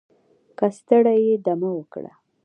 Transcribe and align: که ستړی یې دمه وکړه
که 0.57 0.65
ستړی 0.77 1.17
یې 1.27 1.35
دمه 1.45 1.69
وکړه 1.75 2.11